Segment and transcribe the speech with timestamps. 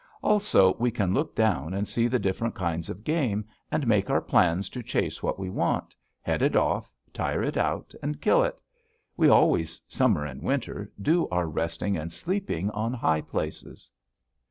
[0.23, 4.19] Also, we can look down and see the different kinds of game, and make our
[4.19, 8.59] plans to chase what we want, head it off, tire it out, and kill it.
[9.15, 13.91] We always, summer and winter, do our resting and sleeping on high places.'